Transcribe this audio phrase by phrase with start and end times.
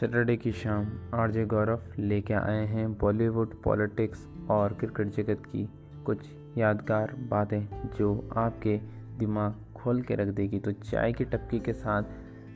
[0.00, 5.68] Saturday की शाम RJ गौरव लेके आए हैं बॉलीवुड, पॉलिटिक्स और क्रिकेट जगत की
[6.06, 6.18] कुछ
[6.58, 8.76] यादगार बातें जो आपके
[9.18, 12.02] दिमाग खोल के रख देगी। तो चाय की टपकी के साथ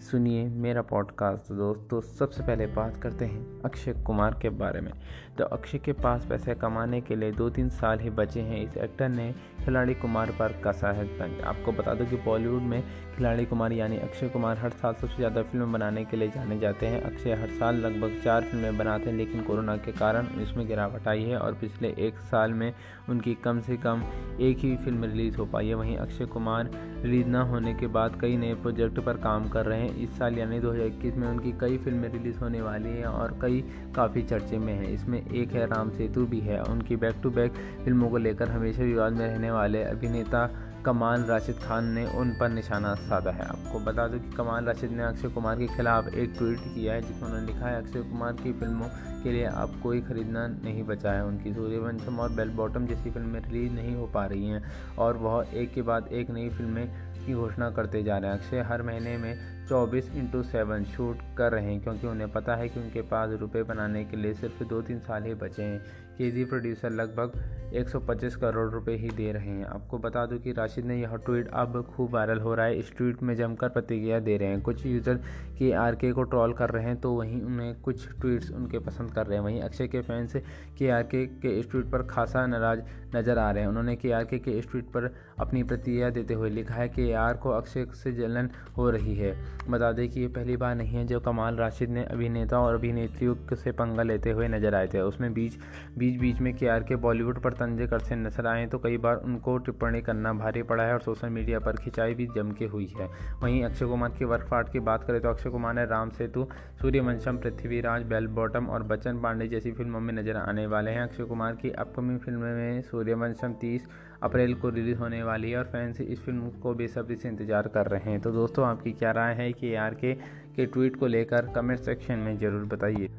[0.03, 4.93] सुनिए मेरा पॉडकास्ट दोस्तों, सबसे पहले बात करते हैं अक्षय कुमार के बारे में।
[5.39, 8.77] तो अक्षय के पास पैसे कमाने के लिए दो तीन साल ही बचे हैं। इस
[8.77, 9.35] एक्टर ने
[9.65, 12.83] खिलाड़ी कुमार पर कसा है तंज आपको बता दो कि बॉलीवुड में
[13.23, 16.87] खिलाड़ी कुमार यानी अक्षय कुमार हर साल सबसे ज़्यादा फ़िल्म बनाने के लिए जाने जाते
[16.87, 21.07] हैं। अक्षय हर साल लगभग चार फ़िल्में बनाते हैं, लेकिन कोरोना के कारण इसमें गिरावट
[21.09, 22.73] आई है और पिछले एक साल में
[23.09, 24.03] उनकी कम से कम
[24.41, 26.71] एक ही फ़िल्म रिलीज़ हो पाई है। वहीं अक्षय कुमार
[27.05, 30.39] रिलीज़ न होने के बाद कई नए प्रोजेक्ट पर काम कर रहे हैं। इस साल
[30.39, 33.65] यानी दो हज़ार इक्कीस में उनकी कई फ़िल्में रिलीज़ होने वाली हैं और कई
[33.97, 37.63] काफ़ी चर्चे में हैं। इसमें एक है राम सेतु भी है उनकी बैक टू बैक
[37.85, 40.47] फ़िल्मों को लेकर हमेशा विवाद में रहने वाले अभिनेता
[40.85, 44.91] कमाल राशिद खान ने उन पर निशाना साधा है। आपको बता दूँ कि कमाल राशिद
[44.91, 48.33] ने अक्षय कुमार के खिलाफ एक ट्वीट किया है, जिसमें उन्होंने लिखा है, अक्षय कुमार
[48.33, 48.89] की फ़िल्मों
[49.23, 53.41] के लिए अब कोई खरीदना नहीं बचा है उनकी सूर्यवंशम और बेल बॉटम जैसी फ़िल्में
[53.41, 54.63] रिलीज़ नहीं हो पा रही हैं
[54.99, 56.87] और वह एक के बाद एक नई फ़िल्में
[57.27, 59.35] की घोषणा करते जा रहे हैं। अक्षय हर महीने में
[59.69, 63.63] 24 इंटू सेवन शूट कर रहे हैं, क्योंकि उन्हें पता है कि उनके पास रुपए
[63.63, 65.81] बनाने के लिए सिर्फ़ दो तीन साल ही बचे हैं।
[66.19, 67.41] केजी प्रोड्यूसर लगभग
[67.75, 71.49] 125 करोड़ रुपए ही दे रहे हैं। आपको बता दूँ कि राशिद ने यह ट्वीट
[71.53, 74.85] अब खूब वायरल हो रहा है। इस ट्वीट में जमकर प्रतिक्रिया दे रहे हैं। कुछ
[74.87, 75.21] यूज़र
[75.59, 79.11] के आर के को ट्रॉल कर रहे हैं तो वहीं उन्हें कुछ ट्वीट्स उनके पसंद
[79.11, 80.37] कर रहे हैं। वहीं अक्षय के फैंस
[80.79, 82.81] के आर के के इस ट्वीट पर खासा नाराज़
[83.17, 86.35] नज़र आ रहे हैं। उन्होंने के आर के के इस ट्वीट पर अपनी प्रतिक्रिया देते
[86.35, 89.35] हुए लिखा है कि आर को अक्षय से जलन हो रही है।
[89.71, 93.57] बता दें कि ये पहली बार नहीं है जो कमाल राशिद ने अभिनेता और अभिनेत्रियों
[93.57, 95.59] से पंगा लेते हुए नज़र आए थे। उसमें बीच
[96.03, 99.17] बीच बीच में के आर के बॉलीवुड पर तंजे करते नज़र आए तो कई बार
[99.25, 102.87] उनको टिप्पणी करना भारी पड़ा है और सोशल मीडिया पर खिंचाई भी जम के हुई
[102.99, 103.09] है।
[103.43, 106.47] वहीं अक्षय कुमार की वर्कफाट की बात करें तो अक्षय कुमार ने राम सेतु,
[106.81, 111.25] सूर्यवंशम, पृथ्वीराज बेल बॉटम और बच्चन पांडे जैसी फ़िल्मों में नज़र आने वाले हैं। अक्षय
[111.25, 113.89] कुमार की अपकमिंग फ़िल्म में सूर्यवंशम तीस
[114.23, 117.87] अप्रैल को रिलीज़ होने वाली है और फैंस इस फ़िल्म को बेसब्री से इंतज़ार कर
[117.89, 120.15] रहे हैं। तो दोस्तों, आपकी क्या राय है कि आर के
[120.57, 123.11] के ट्वीट को लेकर कमेंट सेक्शन में ज़रूर बताइए।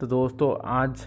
[0.00, 1.06] तो दोस्तों, आज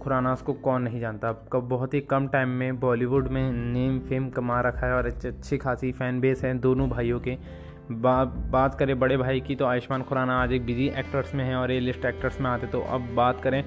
[0.00, 4.28] खुरानास को कौन नहीं जानता। कब बहुत ही कम टाइम में बॉलीवुड में नेम फेम
[4.30, 7.36] कमा रखा है और अच्छी खासी फ़ैन बेस है दोनों भाइयों के।
[7.92, 11.54] बा, बात करें बड़े भाई की तो आयुष्मान खुराना आज एक बिज़ी एक्टर्स में हैं
[11.56, 13.64] और ए लिस्ट एक्टर्स में आते तो अब बात करें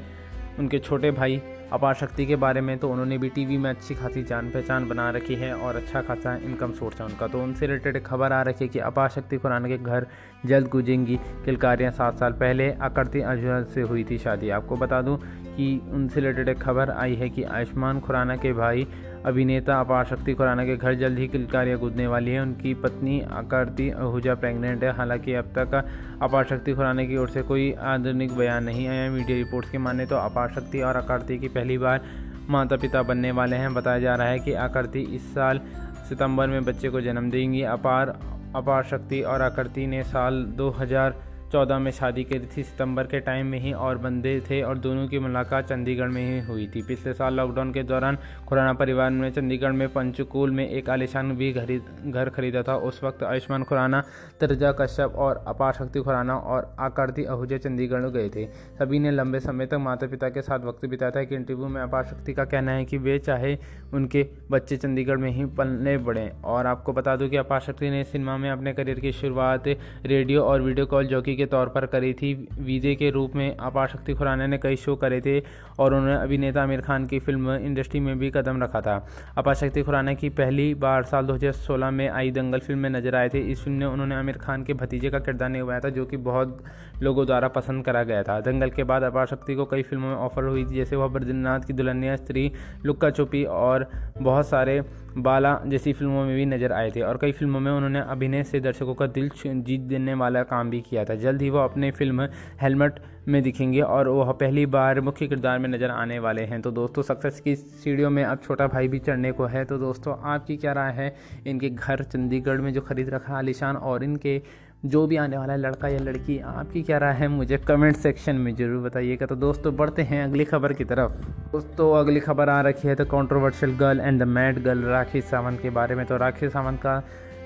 [0.59, 1.41] उनके छोटे भाई
[1.73, 5.09] अपार शक्ति के बारे में तो उन्होंने भी टीवी में अच्छी खासी जान पहचान बना
[5.09, 8.63] रखी है और अच्छा खासा इनकम सोर्स है उनका। तो उनसे रिलेटेड खबर आ रखी
[8.65, 10.05] है कि अपार शक्ति खुराना के घर
[10.45, 15.17] जल्द गुजेंगी किलकारियाँ सात साल पहले आकृति अजहर से हुई थी शादी। आपको बता दूँ
[15.55, 18.87] कि उनसे रिलेटेड एक खबर आई है कि आयुष्मान खुराना के भाई
[19.25, 23.89] अभिनेता अपार शक्ति खुराना के घर जल्द ही किलकारियाँ गुजने वाली है। उनकी पत्नी आकृति
[23.89, 25.75] आहूजा प्रेग्नेंट है। हालाँकि अब तक
[26.21, 30.05] अपार शक्ति खुराना की ओर से कोई आधुनिक बयान नहीं आया। मीडिया रिपोर्ट्स के माने
[30.05, 32.01] तो अपार शक्ति और आकृति की पहली बार
[32.49, 35.61] माता पिता बनने वाले हैं। बताया जा रहा है कि आकृति इस साल
[36.09, 38.17] सितंबर में बच्चे को जन्म देंगी। अपार
[38.55, 41.15] अपार शक्ति और आकृति ने साल 2000
[41.53, 45.07] चौदह में शादी करी थी, सितंबर के टाइम में ही और बंदे थे और दोनों
[45.07, 49.29] की मुलाकात चंडीगढ़ में ही हुई थी। पिछले साल लॉकडाउन के दौरान खुराना परिवार ने
[49.31, 54.01] चंडीगढ़ में पंचकूल में एक आलिशान भी घर खरीदा था। उस वक्त आयुष्मान खुराना,
[54.39, 58.45] तरजा कश्यप और अपार शक्ति खुराना और आकृति आहूजा चंडीगढ़ गए थे।
[58.79, 61.81] सभी ने लंबे समय तक माता पिता के साथ वक्त बिताया था। कि इंटरव्यू में
[61.81, 63.55] अपार शक्ति का कहना है कि वे चाहे
[63.93, 68.03] उनके बच्चे चंडीगढ़ में ही पलने बढ़े और आपको बता दूँ कि अपार शक्ति ने
[68.03, 69.67] सिनेमा में अपने करियर की शुरुआत
[70.05, 73.87] रेडियो और वीडियो कॉल जॉकी के तौर पर करी थी। वीजे के रूप में अपार
[73.87, 75.39] शक्ति खुराना ने कई शो करे थे
[75.79, 78.95] और उन्होंने अभिनेता आमिर खान की फ़िल्म इंडस्ट्री में भी कदम रखा था।
[79.37, 83.29] अपार शक्ति खुराना की पहली बार साल 2016 में आई दंगल फ़िल्म में नज़र आए
[83.29, 86.17] थे। इस फ़िल्म में उन्होंने आमिर खान के भतीजे का किरदार निभाया था, जो कि
[86.19, 86.63] बहुत
[87.01, 90.15] लोगों द्वारा पसंद करा गया था। दंगल के बाद अपार शक्ति को कई फ़िल्मों में
[90.15, 92.51] ऑफ़र हुई थी, जैसे वह बद्रीनाथ की दुल्हनिया स्त्री
[92.85, 93.89] लुक्का छुपी और
[94.21, 94.81] बहुत सारे
[95.17, 98.59] बाला जैसी फ़िल्मों में भी नज़र आए थे और कई फ़िल्मों में उन्होंने अभिनय से
[98.59, 102.27] दर्शकों का दिल जीत देने वाला काम भी किया था। जल्द ही वो अपने फ़िल्म
[102.61, 106.71] हेलमेट में दिखेंगे और वह पहली बार मुख्य किरदार में नज़र आने वाले हैं। तो
[106.71, 110.57] दोस्तों, सक्सेस की सीढ़ियों में अब छोटा भाई भी चढ़ने को है। तो दोस्तों, आपकी
[110.57, 111.15] क्या राय है?
[111.47, 114.41] इनके घर, चंडीगढ़ में जो खरीद रखा आलिशान और इनके
[114.83, 118.35] जो भी आने वाला है, लड़का या लड़की, आपकी क्या राय है मुझे कमेंट सेक्शन
[118.35, 121.11] में ज़रूर बताइएगा। तो दोस्तों, बढ़ते हैं अगली खबर की तरफ़।
[121.51, 125.61] दोस्तों, अगली खबर आ रखी है तो controversial girl and the mad girl Rakhi Sawant
[125.61, 127.01] के बारे में। तो राखी सावंत का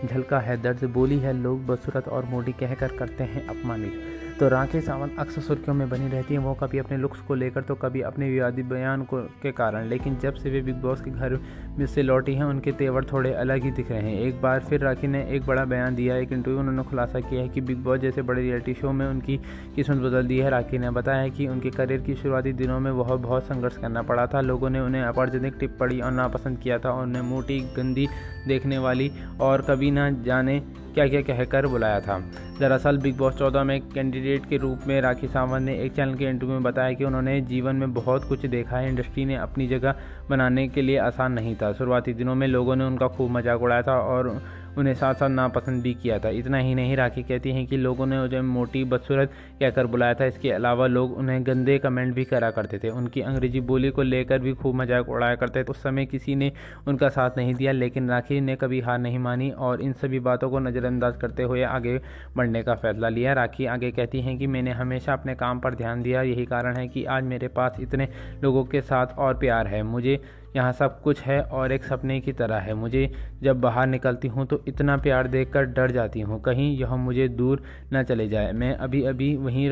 [0.05, 4.79] झलका है, दर्द, बोली है, लोग बसूरत और मोडी कहकर करते हैं अपमानित। तो राखी
[4.81, 8.01] सावंत अक्सर सुर्खियों में बनी रहती हैं। वो कभी अपने लुक्स को लेकर तो कभी
[8.01, 11.37] अपने विवादित बयान को, के कारण। लेकिन जब से वे बिग बॉस के घर
[11.77, 14.81] में से लौटी हैं, उनके तेवर थोड़े अलग ही दिख रहे हैं। एक बार फिर
[14.81, 17.99] राखी ने एक बड़ा बयान दिया। एक इंटरव्यू उन्होंने खुलासा किया है कि बिग बॉस
[17.99, 19.39] जैसे बड़े रियलिटी शो में उनकी
[19.75, 22.91] किस्मत बदल दी है। राखी ने बताया है कि उनके करियर की शुरुआती दिनों में
[22.91, 26.91] वह बहुत संघर्ष करना पड़ा था। लोगों ने उन्हें अपॉर्चुनिक टिप्पणी और नापसंद किया था।
[26.91, 28.07] उन्हें मोटी, गंदी
[28.47, 29.11] देखने वाली
[29.41, 30.59] और कभी ना जाने
[30.93, 32.17] क्या क्या कहकर बुलाया था।
[32.59, 36.25] दरअसल बिग बॉस चौदह में कैंडिडेट के रूप में राखी सावंत ने एक चैनल के
[36.25, 39.95] इंटरव्यू में बताया कि उन्होंने जीवन में बहुत कुछ देखा है। इंडस्ट्री ने अपनी जगह
[40.29, 43.81] बनाने के लिए आसान नहीं था। शुरुआती दिनों में लोगों ने उनका खूब मज़ाक उड़ाया
[43.81, 44.41] था और
[44.77, 48.05] उन्हें साथ साथ नापसंद भी किया था। इतना ही नहीं, राखी कहती हैं कि लोगों
[48.05, 52.51] ने उन्हें मोटी बदसूरत कहकर बुलाया था। इसके अलावा लोग उन्हें गंदे कमेंट भी करा
[52.51, 56.05] करते थे। उनकी अंग्रेज़ी बोली को लेकर भी खूब मज़ाक उड़ाया करते थे। उस समय
[56.05, 56.51] किसी ने
[56.87, 60.49] उनका साथ नहीं दिया, लेकिन राखी ने कभी हार नहीं मानी और इन सभी बातों
[60.49, 61.99] को नज़रअंदाज करते हुए आगे
[62.37, 66.01] बढ़ने का फैसला लिया। राखी आगे कहती हैं कि मैंने हमेशा अपने काम पर ध्यान
[66.01, 68.07] दिया। यही कारण है कि आज मेरे पास इतने
[68.43, 70.19] लोगों के साथ और प्यार है। मुझे
[70.55, 73.09] यहाँ सब कुछ है और एक सपने की तरह है। मुझे
[73.43, 77.63] जब बाहर निकलती हूँ तो इतना प्यार देखकर डर जाती हूँ। कहीं यह मुझे दूर
[77.93, 79.69] न चले जाए। मैं अभी अभी वहीं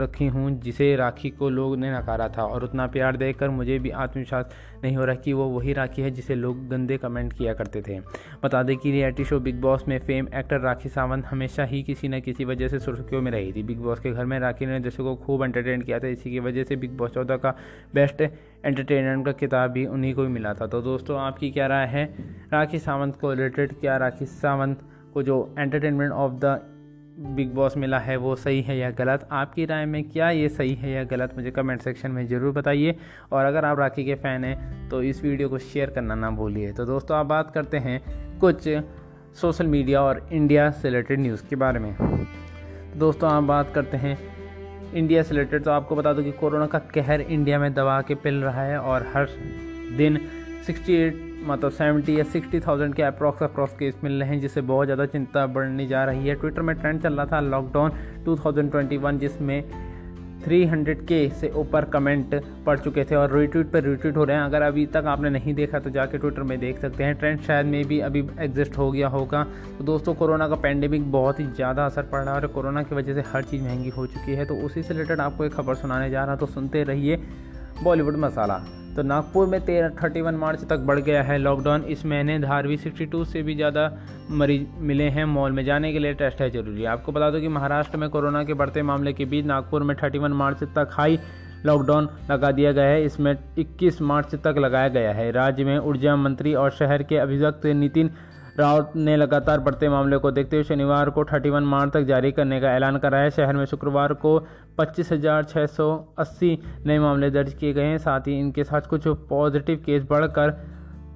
[0.00, 3.90] रखी हूँ जिसे राखी को लोग ने नकारा था और उतना प्यार देखकर मुझे भी
[3.92, 7.82] आत्मविश्वास नहीं हो रहा कि वो वही राखी है जिसे लोग गंदे कमेंट किया करते
[7.82, 7.98] थे।
[8.42, 12.08] बता दें कि रियलिटी शो बिग बॉस में फेम एक्टर राखी सावंत हमेशा ही किसी
[12.08, 14.80] न किसी वजह से सुर्खियों में रही थी। बिग बॉस के घर में राखी ने
[14.80, 17.54] दर्शकों को खूब एंटरटेन किया था। इसी की वजह से बिग बॉस चौदह का
[17.94, 18.22] बेस्ट
[18.66, 22.04] एंटरटेनमेंट का किताब भी उन्हीं को ही मिला था। तो दोस्तों, आपकी क्या राय है?
[22.52, 24.80] राखी सावंत को रिलेटेड क्या राखी सावंत
[25.14, 26.58] को जो entertainment of the
[27.36, 29.28] Bigg Boss मिला है, वो सही है या गलत?
[29.32, 32.94] आपकी राय में क्या ये सही है या गलत, मुझे कमेंट सेक्शन में ज़रूर बताइए।
[33.32, 36.72] और अगर आप राखी के फ़ैन हैं तो इस वीडियो को शेयर करना ना भूलिए।
[36.72, 38.00] तो दोस्तों, आप बात करते हैं
[38.38, 38.68] कुछ
[39.40, 41.94] सोशल मीडिया और इंडिया से रिलेटेड न्यूज़ के बारे में।
[42.96, 44.16] दोस्तों, आप बात करते हैं
[44.94, 48.14] इंडिया से रिलेटेड तो आपको बता दूँ कि कोरोना का कहर इंडिया में दबा के
[48.14, 49.28] पिल रहा है और हर
[49.96, 50.18] दिन
[50.64, 54.86] 68 मतलब 70 या 60 थाउज़ेंड के अप्रॉक्स अप्रॉक्स केस मिल रहे हैं, जिससे बहुत
[54.86, 57.90] ज़्यादा चिंता बढ़ने जा रही है। ट्विटर में ट्रेंड चल रहा था लॉकडाउन
[58.24, 59.62] 2021 जिसमें
[60.46, 62.34] 300 के से ऊपर कमेंट
[62.66, 65.54] पड़ चुके थे और रिट्वीट पर रिट्वीट हो रहे हैं। अगर अभी तक आपने नहीं
[65.54, 68.90] देखा तो जाके ट्विटर में देख सकते हैं। ट्रेंड शायद में भी अभी एग्जिस्ट हो
[68.92, 69.44] गया होगा।
[69.78, 72.94] तो दोस्तों, कोरोना का पैंडेमिक बहुत ही ज़्यादा असर पड़ रहा है और कोरोना की
[72.94, 75.74] वजह से हर चीज़ महँगी हो चुकी है। तो उसी से रिलेटेड आपको एक खबर
[75.74, 77.22] सुनाने जा रहा तो सुनते रहिए
[77.82, 78.62] बॉलीवुड मसाला।
[78.96, 82.76] तो नागपुर में तेरह थर्टी वन मार्च तक बढ़ गया है लॉकडाउन इस महीने धारवी
[82.76, 83.90] सिक्सटी टू से भी ज़्यादा
[84.32, 87.48] मरीज़ मिले हैं। मॉल में जाने के लिए टेस्ट है ज़रूरी। आपको बता दो कि
[87.48, 91.18] महाराष्ट्र में कोरोना के बढ़ते मामले के बीच नागपुर में थर्टी वन मार्च तक हाई
[91.66, 96.16] लॉकडाउन लगा दिया गया है। इसमें 21 मार्च तक लगाया गया है। राज्य में ऊर्जा
[96.16, 98.10] मंत्री और शहर के अभिवक्त नितिन
[98.58, 102.60] रावत ने लगातार बढ़ते मामले को देखते हुए शनिवार को 31 मार्च तक जारी करने
[102.60, 104.38] का ऐलान करा है। शहर में शुक्रवार को
[104.78, 106.56] 25,680
[106.86, 110.56] नए मामले दर्ज किए गए हैं। साथ ही इनके साथ कुछ पॉजिटिव केस बढ़कर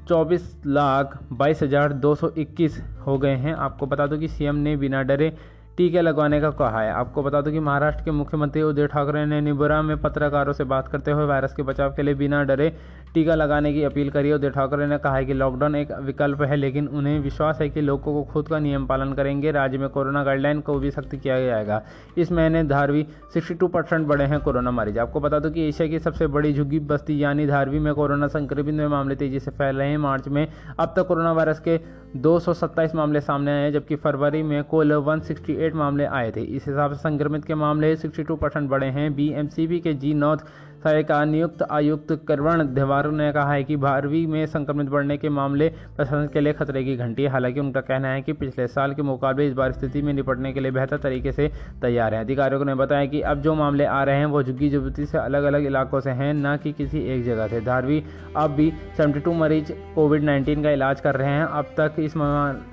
[0.08, 4.56] चौबीस लाख बाईस हज़ार दो सौ इक्कीस हो गए हैं। आपको बता दो कि सीएम
[4.56, 5.32] ने बिना डरे
[5.76, 9.40] टीके लगवाने का कहा है। आपको बता दो कि महाराष्ट्र के मुख्यमंत्री उद्धव ठाकरे ने
[9.40, 12.72] निबुरा में पत्रकारों से बात करते हुए वायरस के बचाव के लिए बिना डरे
[13.14, 16.56] टीका लगाने की अपील करी उद्धव ठाकरे ने कहा है कि लॉकडाउन एक विकल्प है,
[16.56, 20.24] लेकिन उन्हें विश्वास है कि लोगों को खुद का नियम पालन करेंगे। राज्य में कोरोना
[20.24, 21.82] गाइडलाइन को भी सख्त किया जाएगा।
[22.18, 25.98] इस महीने धारवी 62 परसेंट बढ़े हैं कोरोना मरीज़। आपको बता दो कि एशिया की
[25.98, 29.88] सबसे बड़ी झुग्गी बस्ती यानी धारवी में कोरोना संक्रमित में मामले तेज़ी से फैल रहे
[29.88, 30.46] हैं। मार्च में
[30.78, 31.80] अब तक कोरोना वायरस के
[32.16, 36.40] दो सौ सत्ताईस मामले सामने आए हैं, जबकि फरवरी में कुल 168 मामले आए थे।
[36.40, 40.46] इस हिसाब से संक्रमित के मामले 62 परसेंट बढ़े हैं। बीएमसीबी के जी नॉर्थ
[40.84, 45.68] का नियुक्त आयुक्त करवण देवारू ने कहा है कि बारहवीं में संक्रमित बढ़ने के मामले
[45.96, 49.02] प्रशासन के लिए खतरे की घंटी है। हालाँकि उनका कहना है कि पिछले साल के
[49.02, 51.50] मुकाबले इस बार स्थिति में निपटने के लिए बेहतर तरीके से
[51.82, 55.06] तैयार हैं। अधिकारियों ने बताया कि अब जो मामले आ रहे हैं, वो झुग्गी जुबती
[55.06, 58.02] से अलग अलग इलाकों से हैं, न कि किसी एक जगह से। धारवी,
[58.36, 62.14] अब भी सेवेंटी मरीज़ कोविड नाइन्टीन का इलाज कर रहे हैं। अब तक इस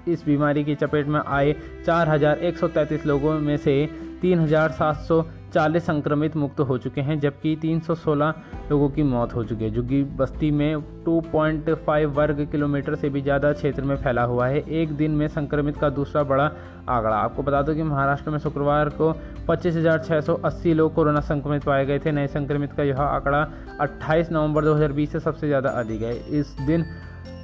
[0.07, 3.75] इस बीमारी की चपेट में आए चार हज़ार एक सौ तैंतीस लोगों में से
[4.21, 5.21] तीन हज़ार सात सौ
[5.53, 8.33] चालीस संक्रमित मुक्त हो चुके हैं जबकि 316
[8.71, 10.75] लोगों की मौत हो चुकी है। जो कि बस्ती में
[11.05, 15.77] 2.5 वर्ग किलोमीटर से भी ज़्यादा क्षेत्र में फैला हुआ है। एक दिन में संक्रमित
[15.77, 16.45] का दूसरा बड़ा
[16.89, 19.11] आंकड़ा। आपको बता दो कि महाराष्ट्र में शुक्रवार को
[19.47, 23.47] 25,680 लोग कोरोना संक्रमित पाए गए थे। नए संक्रमित का यह आंकड़ा
[23.81, 26.85] 28 नवंबर 2020 से सबसे ज़्यादा अधिक है। इस दिन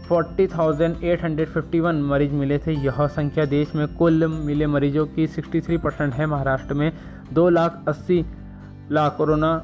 [0.09, 6.25] 40,851 मरीज़ मिले थे। यह संख्या देश में कुल मिले मरीजों की 63 परसेंट है।
[6.25, 6.91] महाराष्ट्र में
[7.33, 8.23] दो लाख अस्सी
[8.91, 9.55] लाख कोरोना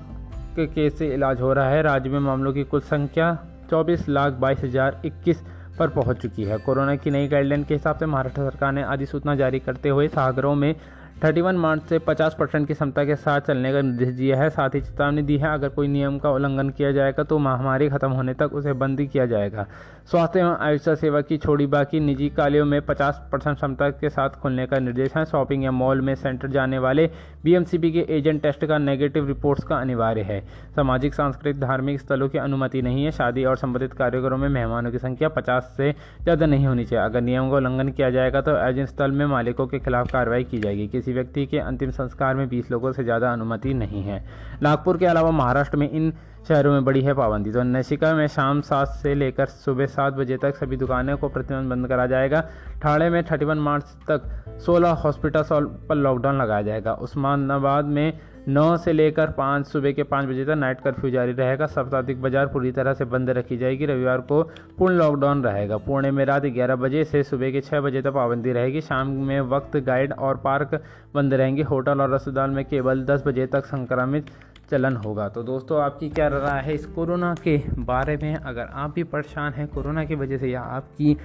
[0.55, 3.37] के केस से इलाज हो रहा है। राज्य में मामलों की कुल संख्या
[3.69, 5.43] चौबीस लाख बाईस हज़ार इक्कीस
[5.79, 9.35] पर पहुँच चुकी है। कोरोना की नई गाइडलाइन के हिसाब से महाराष्ट्र सरकार ने अधिसूचना
[9.35, 10.73] जारी करते हुए सागरों में
[11.19, 14.75] 31 मार्च से 50 परसेंट की क्षमता के साथ चलने का निर्देश दिया है। साथ
[14.75, 18.33] ही चेतावनी दी है, अगर कोई नियम का उल्लंघन किया जाएगा तो महामारी खत्म होने
[18.33, 19.65] तक उसे बंद किया जाएगा।
[20.11, 24.39] स्वास्थ्य एवं आयुषा सेवा की छोड़ी बाकी निजी कार्यों में 50 परसेंट क्षमता के साथ
[24.41, 27.09] खुलने का निर्देश है। शॉपिंग या मॉल में सेंटर जाने वाले
[27.43, 30.39] बीएमसीबी के एजेंट टेस्ट का नेगेटिव रिपोर्ट्स का अनिवार्य है।
[30.75, 34.97] सामाजिक, सांस्कृतिक, धार्मिक स्थलों की अनुमति नहीं है। शादी और संबंधित कार्यक्रमों में मेहमानों की
[34.99, 38.87] संख्या पचास से ज़्यादा नहीं होनी चाहिए। अगर नियम का उल्लंघन किया जाएगा तो एजेंट
[38.87, 42.69] स्थल में मालिकों के खिलाफ कार्रवाई की जाएगी। किसी व्यक्ति के अंतिम संस्कार में बीस
[42.71, 44.23] लोगों से ज़्यादा अनुमति नहीं है।
[44.61, 46.11] नागपुर के अलावा महाराष्ट्र में इन
[46.47, 50.37] शहरों में बड़ी है पाबंदी। तो नशिका में शाम सात से लेकर सुबह सात बजे
[50.37, 52.41] तक सभी दुकानों को प्रतिबंध बंद करा जाएगा।
[52.81, 55.43] ठाणे में थर्टी मार्च तक सोलह हॉस्पिटल
[55.89, 58.13] पर लॉकडाउन लगाया जाएगा। उस्मानाबाद में
[58.49, 62.45] नौ से लेकर पाँच सुबह के पाँच बजे तक नाइट कर्फ्यू जारी रहेगा। साप्ताहिक बाज़ार
[62.47, 64.41] पूरी तरह से बंद रखी जाएगी। रविवार को
[64.77, 68.51] पूर्ण लॉकडाउन रहेगा। पुणे में रात ग्यारह बजे से सुबह के छः बजे तक पाबंदी
[68.51, 70.81] रहेगी। शाम में वक्त, गाइड और पार्क
[71.15, 74.31] बंद रहेंगे। होटल और अस्पताल में केवल दस बजे तक संक्रमित
[74.71, 78.35] चलन होगा। तो दोस्तों, आपकी क्या राय है इस कोरोना के बारे में?
[78.35, 81.15] अगर आप भी परेशान हैं कोरोना की वजह से या आपकी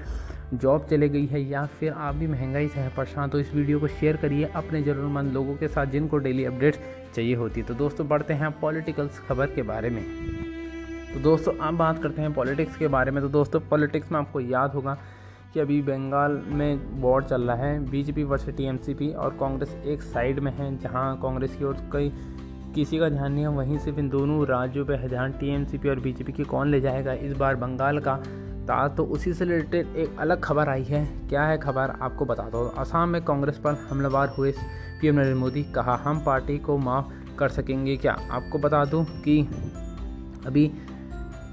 [0.55, 3.79] जॉब चले गई है या फिर आप भी महँगाई से है परेशान तो इस वीडियो
[3.81, 6.79] को शेयर करिए अपने ज़रूरतमंद लोगों के साथ जिनको डेली अपडेट्स
[7.15, 10.05] चाहिए होती है। तो दोस्तों, बढ़ते हैं पॉलिटिकल्स खबर के बारे में।
[11.15, 14.41] तो दोस्तों, आप बात करते हैं पॉलिटिक्स के बारे में। तो दोस्तों, पॉलिटिक्स में आपको
[14.41, 14.99] याद होगा
[15.55, 20.39] कि अभी बंगाल में वॉर चल रहा है। बीजेपी वर्सेस टीएमसीपी और कांग्रेस एक साइड
[20.39, 22.13] में है, जहाँ कांग्रेस की ओर कई
[22.75, 26.33] किसी का ध्यान नहीं है। वहीं से इन दोनों राज्यों पर ध्यान टीएमसीपी और बीजेपी
[26.33, 27.13] की कौन ले जाएगा?
[27.13, 28.23] इस बार बंगाल का
[28.65, 31.91] था तो उसी से रिलेटेड एक अलग खबर आई है। क्या है खबर?
[32.03, 34.53] आपको बता दो। असम में कांग्रेस पर हमलावर हुए
[35.01, 38.17] पीएम नरेंद्र मोदी। कहा, हम पार्टी को माफ़ कर सकेंगे क्या?
[38.31, 39.41] आपको बता दूँ कि
[40.47, 40.67] अभी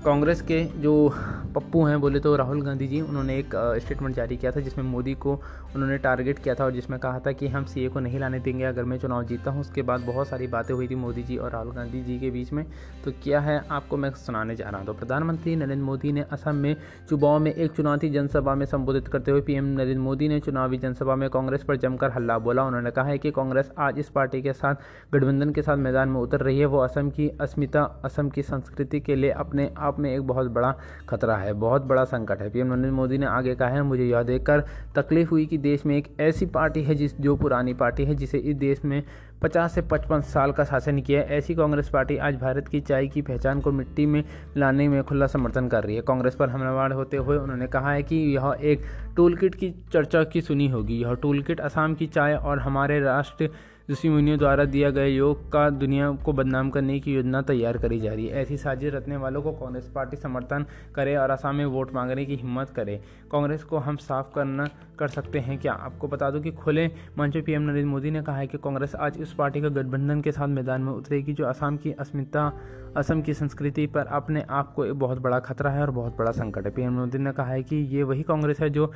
[0.06, 1.14] कांग्रेस के जो
[1.54, 5.14] पप्पू हैं बोले तो राहुल गांधी जी, उन्होंने एक स्टेटमेंट जारी किया था जिसमें मोदी
[5.16, 5.34] को
[5.76, 8.64] उन्होंने टारगेट किया था और जिसमें कहा था कि हम सीए को नहीं लाने देंगे,
[8.64, 11.52] अगर मैं चुनाव जीतता हूँ। उसके बाद बहुत सारी बातें हुई थी मोदी जी और
[11.52, 12.66] राहुल गांधी जी के बीच में।
[13.06, 16.56] तो क्या है आपको मैं सुनाने जा रहा हूँ। तो प्रधानमंत्री नरेंद्र मोदी ने असम
[16.56, 16.76] में
[17.10, 21.16] चुबाव में एक चुनौती जनसभा में संबोधित करते हुए पीएम नरेंद्र मोदी ने चुनावी जनसभा
[21.16, 24.54] में कांग्रेस पर जमकर हल्ला बोला। उन्होंने कहा है कि कांग्रेस आज इस पार्टी के
[24.54, 24.76] साथ,
[25.14, 29.00] गठबंधन के साथ मैदान में उतर रही है। वो असम की अस्मिता, असम की संस्कृति
[29.00, 30.76] के लिए अपने आप में एक बहुत बड़ा
[31.10, 34.24] खतरा है। बहुत बड़ा संकट है। पीएम नरेंद्र मोदी ने आगे कहा है, मुझे यह
[34.24, 34.64] देखकर
[34.96, 38.38] तकलीफ़ हुई कि देश में एक ऐसी पार्टी है जिस, जो पुरानी पार्टी है, जिसे
[38.38, 39.04] इस देश में
[39.42, 43.22] 50 से 55 साल का शासन किया ऐसी कांग्रेस पार्टी आज भारत की चाय की
[43.22, 44.24] पहचान को मिट्टी में
[44.58, 48.04] लाने में खुला समर्थन कर रही है। कांग्रेस पर हमलावार होते हुए उन्होंने कहा है
[48.04, 48.82] कि यह एक
[49.16, 53.00] टूल किट की चर्चा की सुनी होगी। यह टूल किट असम की चाय और हमारे
[53.00, 53.50] राष्ट्र
[53.92, 58.00] ऋषि मुनियों द्वारा दिया गया योग का दुनिया को बदनाम करने की योजना तैयार करी
[58.00, 61.66] जा रही है। ऐसी साजिश रखने वालों को कांग्रेस पार्टी समर्थन करे और आसाम में
[61.66, 64.70] वोट मांगने की हिम्मत करे। कांग्रेस को हम साफ़ करना
[65.00, 65.74] कर सकते हैं क्या?
[65.74, 66.88] आपको बता दूँ कि खुले
[67.20, 70.22] मंच पर पीएम नरेंद्र मोदी ने कहा है कि कांग्रेस आज उस पार्टी का गठबंधन
[70.22, 72.52] के साथ मैदान में उतरेगी जो असम की अस्मिता,
[72.98, 76.32] असम की संस्कृति पर अपने आप को एक बहुत बड़ा खतरा है और बहुत बड़ा
[76.32, 78.92] संकट है। पीएम मोदी ने कहा है कि ये वही कांग्रेस है जो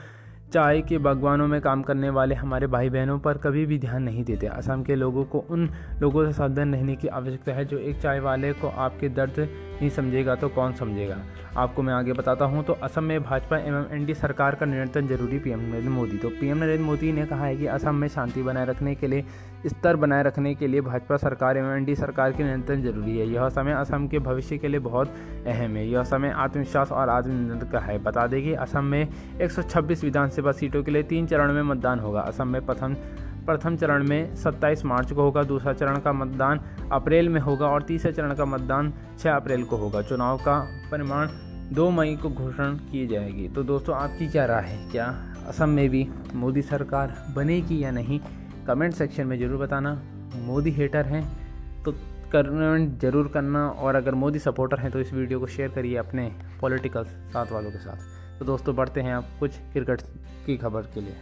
[0.46, 4.24] चाय के बागवानों में काम करने वाले हमारे भाई बहनों पर कभी भी ध्यान नहीं
[4.24, 5.70] देते। असम के लोगों को उन
[6.02, 9.90] लोगों से सावधान रहने की आवश्यकता है जो एक चाय वाले को आपके दर्द नहीं
[9.90, 11.18] समझेगा तो कौन समझेगा?
[11.58, 15.40] आपको मैं आगे बताता हूँ तो असम में भाजपा एवं एनडी सरकार का नियंत्रण ज़रूरी
[15.40, 18.66] पीएम नरेंद्र मोदी। तो पीएम नरेंद्र मोदी ने कहा है कि असम में शांति बनाए
[18.66, 19.26] रखने के लिए
[19.68, 23.50] स्तर बनाए रखने के लिए भाजपा सरकार एवं एनडी सरकार के नियंत्रण ज़रूरी है। यह
[23.50, 25.16] समय असम के भविष्य के लिए बहुत
[25.48, 29.08] अहम है। यह समय आत्मविश्वास और आत्मनियंत्रण का है। बता दें कि असम में
[29.42, 32.96] 126 विधानसभा सीटों के लिए तीन चरण में मतदान होगा। असम में प्रथम
[33.46, 37.84] प्रथम चरण में 27 मार्च को होगा। दूसरा चरण का मतदान अप्रैल में होगा और
[37.84, 41.28] तीसरे चरण का मतदान 6 अप्रैल को होगा। चुनाव का परिमाण
[41.72, 44.92] दो मई को घोषणा की जाएगी। तो दोस्तों, आपकी क्या राय है?
[44.92, 45.16] क्या
[45.48, 48.20] असम में भी मोदी सरकार बनेगी या नहीं?
[48.68, 49.94] कमेंट सेक्शन में ज़रूर बताना।
[50.46, 51.24] मोदी हेटर हैं
[51.84, 51.92] तो
[52.32, 56.32] कमेंट ज़रूर करना और अगर मोदी सपोर्टर हैं तो इस वीडियो को शेयर करिए अपने
[56.62, 60.02] पॉलिटिकल साथ वालों के साथ। तो दोस्तों, बढ़ते हैं आप कुछ क्रिकेट
[60.46, 61.16] की खबर के लिए।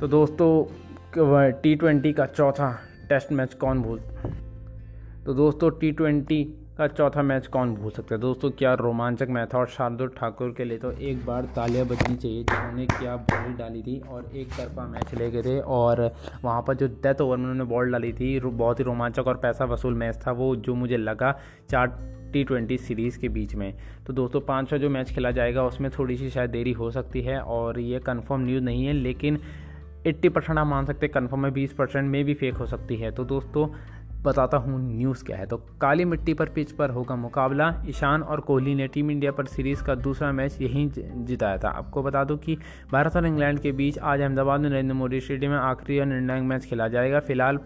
[0.00, 2.72] तो दोस्तों टी ट्वेंटी का चौथा
[3.08, 4.00] टेस्ट मैच कौन भूल?
[5.26, 6.42] तो दोस्तों टी ट्वेंटी
[6.78, 8.20] का चौथा मैच कौन भूल सकता है?
[8.20, 9.58] दोस्तों, क्या रोमांचक मैच था?
[9.58, 13.82] और शार्दुल ठाकुर के लिए तो एक बार तालियाँ बजनी चाहिए। जिन्होंने क्या बॉल डाली
[13.82, 16.00] थी और एक तरफा मैच ले गए थे और
[16.44, 19.64] वहाँ पर जो डेथ ओवर में उन्होंने बॉल डाली थी बहुत ही रोमांचक और पैसा
[19.64, 21.32] वसूल मैच था वो, जो मुझे लगा
[21.70, 21.86] चार
[22.32, 23.72] टी ट्वेंटी सीरीज़ के बीच में।
[24.06, 27.40] तो दोस्तों, पाँचवा जो मैच खेला जाएगा, उसमें थोड़ी सी शायद देरी हो सकती है
[27.40, 29.38] और ये कन्फर्म न्यूज़ नहीं है, लेकिन
[30.06, 32.96] एट्टी परसेंट आप मान सकते हैं कन्फर्म है बीस परसेंट में भी फेक हो सकती
[32.96, 33.68] है। तो दोस्तों
[34.24, 38.40] बताता हूँ न्यूज़ क्या है। तो काली मिट्टी पर पिच पर होगा मुकाबला। ईशान और
[38.40, 40.88] कोहली ने टीम इंडिया पर सीरीज़ का दूसरा मैच यहीं
[41.24, 42.56] जिताया था। आपको बता दूँ कि
[42.92, 46.42] भारत और इंग्लैंड के बीच आज अहमदाबाद में नरेंद्र मोदी स्टेडियम में आखिरी और निर्णायक
[46.42, 47.60] मैच खेला जाएगा। फ़िलहाल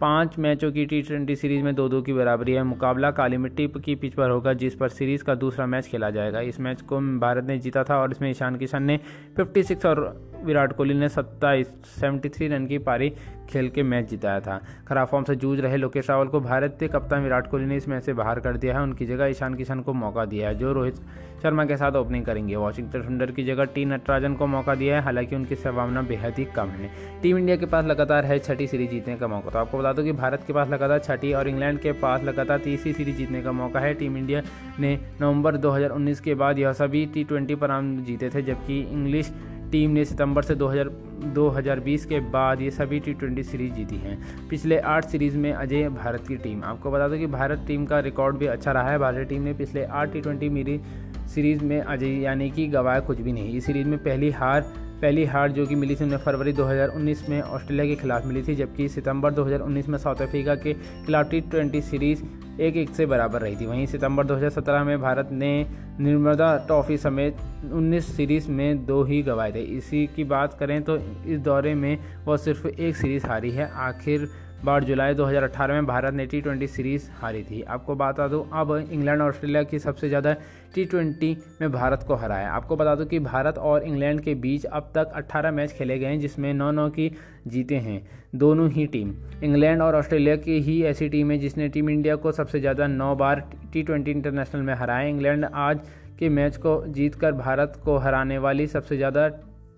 [0.00, 3.66] पाँच मैचों की टी ट्वेंटी सीरीज़ में दो दो की बराबरी है। मुकाबला काली मिट्टी
[3.76, 7.00] की पिच पर होगा, जिस पर सीरीज़ का दूसरा मैच खेला जाएगा। इस मैच को
[7.20, 8.98] भारत ने जीता था और इसमें ईशान किशन ने
[9.36, 11.66] 56 और विराट कोहली ने सत्ताईस,
[12.00, 13.12] सेवेंटी थ्री रन की पारी
[13.50, 17.22] खेल के मैच जिताया था। खराब फॉर्म से जूझ रहे लोकेश रावल को भारतीय कप्तान
[17.22, 19.92] विराट कोहली ने इस मैच से बाहर कर दिया है। उनकी जगह ईशान किशन को
[19.92, 20.96] मौका दिया है, जो रोहित
[21.42, 25.02] शर्मा के साथ ओपनिंग करेंगे। वॉशिंगटन सुंदर की जगह टी नटराजन को मौका दिया है,
[25.02, 26.90] हालाँकि उनकी संभावना बेहद ही कम है।
[27.22, 30.02] टीम इंडिया के पास लगातार है छठी सीरीज़ जीतने का मौका। तो आपको बता दो
[30.02, 33.52] कि भारत के पास लगातार छठी और इंग्लैंड के पास लगातार तीसरी सीरीज़ जीतने का
[33.52, 34.42] मौका है। टीम इंडिया
[34.80, 37.68] ने नवंबर 2019 के बाद यह सभी टी ट्वेंटी पर
[38.00, 39.32] जीते थे, जबकि इंग्लिश
[39.72, 40.88] टीम ने सितंबर से 2000
[41.34, 45.88] 2020 के बाद ये सभी टी ट्वेंटी सीरीज़ जीती हैं। पिछले आठ सीरीज़ में अजय
[45.88, 48.98] भारत की टीम। आपको बता दो कि भारत टीम का रिकॉर्ड भी अच्छा रहा है।
[48.98, 50.80] भारतीय टीम ने पिछले आठ टी ट्वेंटी मेरी
[51.28, 55.24] सीरीज़ में अजय, यानी कि गवाया कुछ भी नहीं। इस सीरीज़ में पहली हार पहली
[55.24, 58.88] हार जो कि मिली थी उन्हें फरवरी 2019 में ऑस्ट्रेलिया के खिलाफ मिली थी, जबकि
[58.88, 60.72] सितंबर 2019 में साउथ अफ्रीका के
[61.06, 62.22] खिलाफ टी ट्वेंटी सीरीज़
[62.60, 65.66] एक एक से बराबर रही थी। वहीं सितंबर 2017 में भारत ने
[66.00, 67.36] निर्मदा ट्रॉफी समेत
[67.72, 71.98] 19 सीरीज़ में दो ही गवाए थे। इसी की बात करें तो इस दौरे में
[72.26, 74.28] वह सिर्फ़ एक सीरीज़ हारी है। आखिर
[74.64, 78.72] बार जुलाई 2018 में भारत ने टी ट्वेंटी सीरीज़ हारी थी। आपको बता दूँ, अब
[78.92, 80.34] इंग्लैंड और ऑस्ट्रेलिया की सबसे ज़्यादा
[80.74, 84.64] टी ट्वेंटी में भारत को हराया। आपको बता दूँ कि भारत और इंग्लैंड के बीच
[84.66, 87.10] अब तक 18 मैच खेले गए हैं, जिसमें नौ नौ की
[87.46, 88.02] जीते हैं।
[88.36, 92.32] दोनों ही टीम, इंग्लैंड और ऑस्ट्रेलिया की ही ऐसी टीम है, जिसने टीम इंडिया को
[92.32, 95.80] सबसे ज़्यादा नौ बार टी ट्वेंटी इंटरनेशनल में हराया। इंग्लैंड आज
[96.18, 99.28] के मैच को जीतकर भारत को हराने वाली सबसे ज़्यादा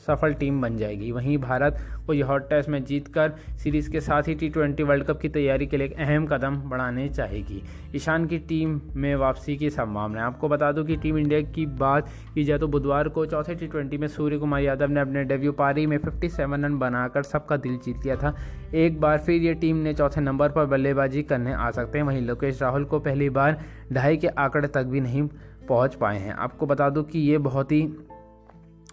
[0.07, 4.29] सफल टीम बन जाएगी। वहीं भारत को यह हॉट टेस्ट में जीतकर सीरीज़ के साथ
[4.29, 7.63] ही टी ट्वेंटी वर्ल्ड कप की तैयारी के लिए एक अहम कदम बढ़ाने चाहेगी।
[7.97, 11.67] ईशान की टीम में वापसी की संभावना है। आपको बता दूँ कि टीम इंडिया की
[11.67, 15.25] बात की जाए तो बुधवार को चौथे टी ट्वेंटी में सूर्य कुमार यादव ने अपने
[15.25, 18.35] डेब्यू पारी में फिफ्टी रन बनाकर सबका दिल जीत लिया था।
[18.75, 22.23] एक बार फिर ये टीम ने चौथे नंबर पर बल्लेबाजी करने आ सकते हैं। वहीं
[22.23, 23.61] लोकेश राहुल को पहली बार
[23.93, 25.23] ढाई के आंकड़े तक भी नहीं
[25.69, 27.83] पहुँच पाए हैं। आपको बता दूँ कि ये बहुत ही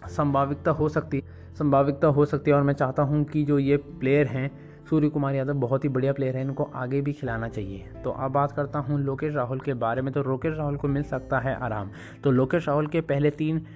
[0.08, 1.22] संभाविकता हो सकती
[1.58, 4.50] संभाविकता हो सकती है और मैं चाहता हूँ कि जो ये प्लेयर हैं,
[4.90, 8.30] सूर्य कुमार यादव बहुत ही बढ़िया प्लेयर है, इनको आगे भी खिलाना चाहिए। तो अब
[8.30, 11.54] बात करता हूँ लोकेश राहुल के बारे में। तो लोकेश राहुल को मिल सकता है
[11.54, 11.90] आराम।
[12.24, 13.66] तो लोकेश राहुल के पहले तीन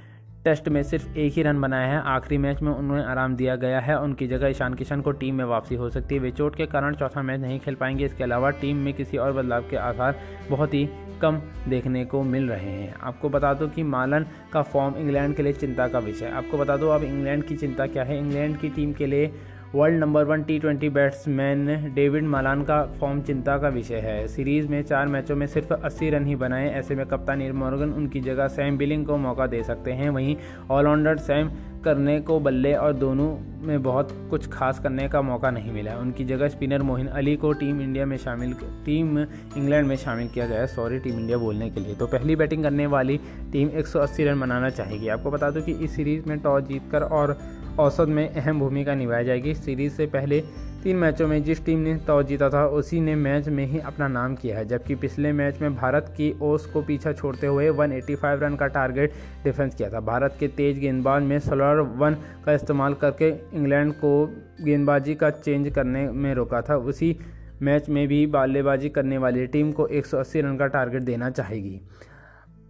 [0.45, 3.81] टेस्ट में सिर्फ़ एक ही रन बनाया है। आखिरी मैच में उन्हें आराम दिया गया
[3.81, 6.67] है। उनकी जगह ईशान किशन को टीम में वापसी हो सकती है। वे चोट के
[6.67, 10.19] कारण चौथा मैच नहीं खेल पाएँगे। इसके अलावा टीम में किसी और बदलाव के आसार
[10.51, 10.89] बहुत ही
[11.25, 15.43] कम देखने को मिल रहे हैं। आपको बता दो कि मालन का फॉर्म इंग्लैंड के
[15.43, 18.19] लिए चिंता का विषय। आपको बता दो अब इंग्लैंड की चिंता क्या है?
[18.19, 19.33] इंग्लैंड की टीम के लिए
[19.75, 24.69] world number one T twenty batsman David Malan का फॉर्म चिंता का विषय है। सीरीज़
[24.69, 28.49] में चार मैचों में सिर्फ़ 80 रन ही बनाए। ऐसे में कप्तान मॉर्गन उनकी जगह
[28.49, 30.37] सैम बिलिंग को मौका दे सकते हैं। वहीं
[30.71, 31.51] ऑलराउंडर सैम
[31.85, 36.25] करने को बल्ले और दोनों में बहुत कुछ खास करने का मौका नहीं मिला। उनकी
[36.25, 38.55] जगह स्पिनर मोहिन अली को टीम इंडिया में शामिल
[38.87, 39.19] टीम
[39.57, 42.87] इंग्लैंड में शामिल किया गया सॉरी, टीम इंडिया बोलने के लिए। तो पहली बैटिंग करने
[42.87, 43.21] वाली
[43.53, 47.39] टीम 180 रन बनाना चाहेगी। आपको बता दूँ कि इस सीरीज़ में टॉस जीतकर और
[47.79, 50.41] औसत में अहम भूमिका निभाई जाएगी। सीरीज़ से पहले
[50.83, 54.09] तीन मैचों में जिस टीम ने टॉस जीता था, उसी ने मैच में ही अपना
[54.09, 58.43] नाम किया है। जबकि पिछले मैच में भारत की ओस को पीछा छोड़ते हुए 185
[58.43, 59.13] रन का टारगेट
[59.45, 64.27] डिफेंस किया था। भारत के तेज गेंदबाज में सलर वन का इस्तेमाल करके इंग्लैंड को
[64.65, 67.17] गेंदबाजी का चेंज करने में रोका था। उसी
[67.63, 71.81] मैच में भी बल्लेबाजी करने वाली टीम को 180 रन का टारगेट देना चाहेगी।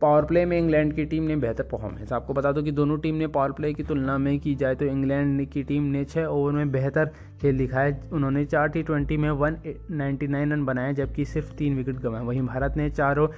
[0.04, 3.14] पावर प्ले में इंग्लैंड की टीम ने बेहतर परफॉर्मेंस आपको बता दो कि दोनों टीम
[3.14, 6.52] ने पावर प्ले की तुलना में की जाए तो इंग्लैंड की टीम ने छः ओवर
[6.52, 9.56] में बेहतर खेल दिखाया उन्होंने चार टी ट्वेंटी में वन
[9.92, 13.28] नाइन्टी नाइन रन बनाए, जबकि सिर्फ़ तीन विकेट गंवाए। वहीं भारत ने चारों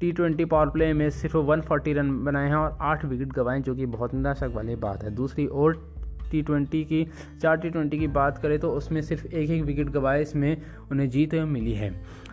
[0.00, 3.60] टी ट्वेंटी पावर प्ले में सिर्फ़ वन फोर्टी रन बनाए हैं और आठ विकेट गंवाए,
[3.60, 5.82] जो कि बहुत निराशक वाली बात है। दूसरी ओर
[6.30, 7.06] टी ट्वेंटी की,
[7.42, 11.08] चार टी ट्वेंटी की बात करें तो उसमें सिर्फ़ एक एक विकेट गंवाए, इसमें उन्हें
[11.10, 11.90] जीत मिली है।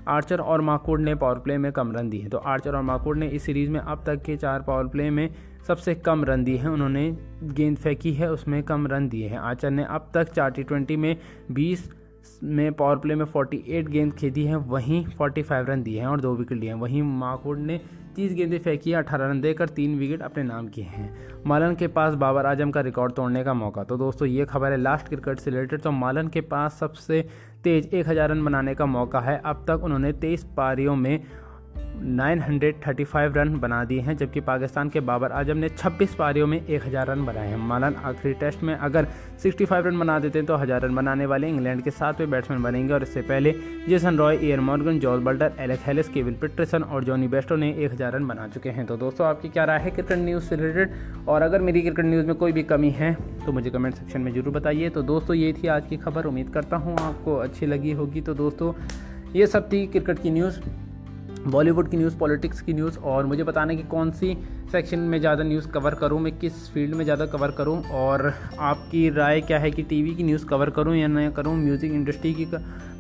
[0.08, 3.18] आर्चर और माकूड ने पावर प्ले में कम रन दिए हैं। तो आर्चर और माकूड
[3.18, 5.30] ने इस सीरीज़ में अब तक के चार पावर प्ले में
[5.68, 7.12] सबसे कम रन दिए हैं। उन्होंने
[7.44, 10.98] गेंद फेंकी है, उसमें कम रन दिए हैं। आर्चर ने अब तक चार टी ट्वेंटी
[10.98, 11.16] में
[11.52, 11.90] बीस
[12.44, 16.34] में पावर प्ले में 48 गेंद खेदी हैं, वहीं 45 रन दिए हैं और दो
[16.36, 17.80] विकेट लिए हैं। वहीं माकुड ने
[18.16, 22.14] तीस गेंदें फेंकी अठारह रन देकर तीन विकेट अपने नाम किए हैं। मालन के पास
[22.16, 25.52] बाबर आज़म का रिकॉर्ड तोड़ने का मौका। तो दोस्तों, ये खबर है लास्ट क्रिकेट से
[25.52, 27.22] रिलेटेड तो मालन के पास सबसे
[27.64, 31.24] तेज एक हज़ार रन बनाने का मौका है। अब तक उन्होंने तेईस पारियों में
[32.08, 37.08] 935 रन बना दिए हैं, जबकि पाकिस्तान के बाबर आज़म ने 26 पारियों में 1000
[37.08, 39.08] रन बनाए हैं। मालन आखिरी टेस्ट में अगर
[39.44, 42.94] 65 रन बना देते हैं तो हज़ार रन बनाने वाले इंग्लैंड के सातवें बैट्समैन बनेंगे।
[42.94, 43.54] और इससे पहले
[43.88, 47.92] Jason Roy, Eoin Morgan, George Buttler Alex Hales, Kevin Pietersen और जॉनी बेस्टो ने एक
[47.92, 50.94] हज़ार रन बना चुके हैं। तो दोस्तों, आपकी क्या राय है क्रिकेट न्यूज़ से रिलेटेड?
[51.28, 53.14] और अगर मेरी क्रिकेट न्यूज़ में कोई भी कमी है
[53.46, 56.50] तो मुझे कमेंट सेक्शन में ज़रूर बताइए। तो दोस्तों, ये थी आज की खबर। उम्मीद
[56.50, 58.74] करता हूँ आपको अच्छी लगी होगी। तो दोस्तों,
[59.36, 60.60] ये सब थी क्रिकेट की न्यूज़।
[61.48, 64.36] बॉलीवुड की न्यूज़, पॉलिटिक्स की न्यूज़ और मुझे बताना कि कौन सी
[64.72, 69.10] सेक्शन में ज़्यादा न्यूज़ कवर करूँ, मैं किस फ़ील्ड में ज़्यादा कवर करूँ और आपकी
[69.10, 72.46] राय क्या है कि टीवी की न्यूज़ कवर करूँ या ना करूँ म्यूज़िक इंडस्ट्री की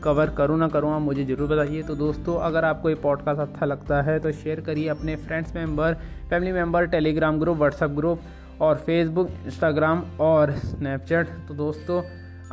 [0.03, 3.65] कवर करूँ ना करूँ, आप मुझे ज़रूर बताइए। तो दोस्तों, अगर आपको ये पॉडकास्ट अच्छा
[3.65, 5.93] लगता है तो शेयर करिए अपने friends member
[6.29, 8.21] family member Telegram group WhatsApp group
[8.61, 12.01] और फेसबुक इंस्टाग्राम और स्नैपचैट तो दोस्तों,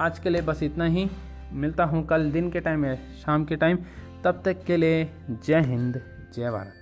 [0.00, 1.08] आज के लिए बस इतना ही।
[1.54, 3.78] मिलता हूँ कल दिन के टाइम में शाम के टाइम
[4.24, 6.00] तब तक के लिए जय हिंद
[6.34, 6.81] जय भारत।